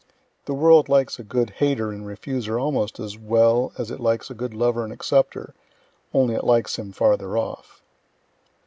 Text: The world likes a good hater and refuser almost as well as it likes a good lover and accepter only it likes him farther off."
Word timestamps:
The 0.45 0.55
world 0.55 0.89
likes 0.89 1.19
a 1.19 1.23
good 1.23 1.51
hater 1.51 1.91
and 1.91 2.07
refuser 2.07 2.57
almost 2.59 2.99
as 2.99 3.19
well 3.19 3.71
as 3.77 3.91
it 3.91 3.99
likes 3.99 4.31
a 4.31 4.33
good 4.33 4.51
lover 4.51 4.83
and 4.83 4.91
accepter 4.91 5.53
only 6.11 6.33
it 6.33 6.43
likes 6.43 6.79
him 6.79 6.91
farther 6.91 7.37
off." 7.37 7.83